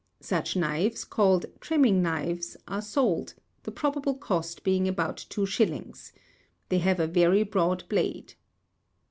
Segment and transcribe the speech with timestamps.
[0.19, 6.11] Such knives, called trimming knives, are sold, the probable cost being about two shillings.
[6.69, 8.33] They have a very broad blade.